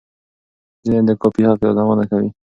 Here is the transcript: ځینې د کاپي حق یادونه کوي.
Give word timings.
ځینې 0.83 0.99
د 1.07 1.09
کاپي 1.21 1.43
حق 1.49 1.59
یادونه 1.65 2.03
کوي. 2.11 2.29